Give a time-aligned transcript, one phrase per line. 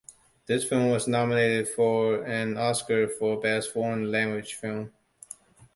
[0.47, 4.91] This film was nominated for an Oscar for Best Foreign Language Film.